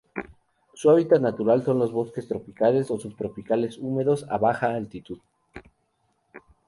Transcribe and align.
Su 0.73 0.89
hábitat 0.89 1.21
natural 1.21 1.63
son 1.63 1.77
los 1.77 1.91
bosques 1.91 2.27
tropicales 2.27 2.89
o 2.89 2.97
subtropicales 2.99 3.77
húmedos 3.77 4.25
a 4.31 4.39
baja 4.39 4.73
altitud. 4.73 5.19